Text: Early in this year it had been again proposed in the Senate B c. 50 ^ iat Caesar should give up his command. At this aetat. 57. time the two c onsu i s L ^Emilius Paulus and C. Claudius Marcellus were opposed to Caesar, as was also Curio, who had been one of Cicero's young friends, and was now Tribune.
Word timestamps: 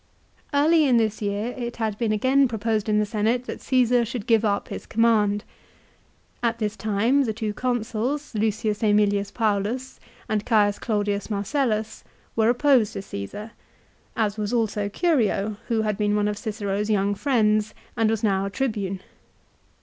Early 0.51 0.85
in 0.85 0.97
this 0.97 1.21
year 1.21 1.53
it 1.55 1.75
had 1.77 1.95
been 1.99 2.11
again 2.11 2.47
proposed 2.47 2.89
in 2.89 2.97
the 2.97 3.05
Senate 3.05 3.45
B 3.45 3.53
c. 3.53 3.53
50 3.53 3.53
^ 3.53 3.55
iat 3.55 3.61
Caesar 3.61 4.03
should 4.05 4.25
give 4.25 4.43
up 4.43 4.69
his 4.69 4.87
command. 4.87 5.43
At 6.41 6.57
this 6.57 6.75
aetat. 6.75 6.79
57. 6.79 6.93
time 6.97 7.21
the 7.25 7.33
two 7.33 7.51
c 7.51 7.67
onsu 7.67 8.11
i 8.41 8.47
s 8.47 8.65
L 8.81 8.89
^Emilius 8.89 9.31
Paulus 9.31 9.99
and 10.27 10.41
C. 10.41 10.79
Claudius 10.81 11.29
Marcellus 11.29 12.03
were 12.35 12.49
opposed 12.49 12.93
to 12.93 13.03
Caesar, 13.03 13.51
as 14.17 14.39
was 14.39 14.51
also 14.51 14.89
Curio, 14.89 15.57
who 15.67 15.83
had 15.83 15.99
been 15.99 16.15
one 16.15 16.27
of 16.27 16.35
Cicero's 16.35 16.89
young 16.89 17.13
friends, 17.13 17.75
and 17.95 18.09
was 18.09 18.23
now 18.23 18.49
Tribune. 18.49 19.01